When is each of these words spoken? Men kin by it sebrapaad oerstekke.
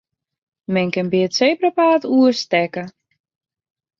Men 0.73 0.89
kin 0.95 1.07
by 1.11 1.19
it 1.25 1.33
sebrapaad 1.39 2.03
oerstekke. 2.15 2.83